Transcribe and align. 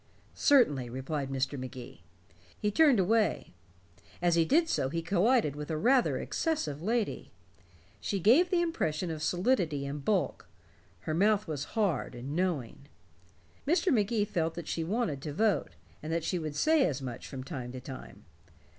"Certainly," 0.33 0.89
replied 0.89 1.29
Mr. 1.29 1.59
Magee. 1.59 2.01
He 2.59 2.71
turned 2.71 2.99
away. 2.99 3.51
As 4.19 4.33
he 4.33 4.45
did 4.45 4.67
so 4.67 4.89
he 4.89 5.03
collided 5.03 5.55
with 5.55 5.69
a 5.69 5.77
rather 5.77 6.17
excessive 6.17 6.81
lady. 6.81 7.29
She 7.99 8.19
gave 8.19 8.49
the 8.49 8.63
impression 8.63 9.11
of 9.11 9.21
solidity 9.21 9.85
and 9.85 10.03
bulk; 10.03 10.47
her 11.01 11.13
mouth 11.13 11.47
was 11.47 11.77
hard 11.77 12.15
and 12.15 12.35
knowing. 12.35 12.87
Mr. 13.67 13.93
Magee 13.93 14.25
felt 14.25 14.55
that 14.55 14.67
she 14.67 14.83
wanted 14.83 15.21
to 15.21 15.33
vote, 15.33 15.75
and 16.01 16.11
that 16.11 16.23
she 16.23 16.39
would 16.39 16.55
say 16.55 16.83
as 16.87 16.99
much 17.03 17.27
from 17.27 17.43
time 17.43 17.71
to 17.71 17.79
time. 17.79 18.25